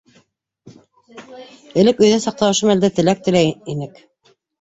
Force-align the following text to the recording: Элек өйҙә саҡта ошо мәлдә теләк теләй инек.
Элек 1.81 2.01
өйҙә 2.05 2.17
саҡта 2.23 2.47
ошо 2.53 2.71
мәлдә 2.71 2.91
теләк 3.01 3.21
теләй 3.29 3.53
инек. 3.75 4.01